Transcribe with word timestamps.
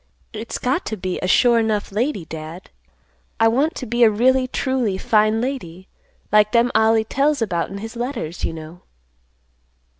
"It's 0.33 0.57
got 0.57 0.83
to 0.87 0.97
be 0.97 1.19
a 1.21 1.27
sure 1.27 1.61
'nough 1.61 1.91
lady, 1.91 2.25
Dad. 2.25 2.71
I 3.39 3.47
want 3.47 3.75
to 3.75 3.85
be 3.85 4.03
a 4.03 4.09
really 4.09 4.47
truly 4.47 4.97
fine 4.97 5.41
lady, 5.41 5.87
like 6.31 6.53
them 6.53 6.71
Ollie 6.73 7.03
tells 7.03 7.39
about 7.39 7.69
in 7.69 7.77
his 7.77 7.95
letters, 7.95 8.43
you 8.43 8.51
know." 8.51 8.81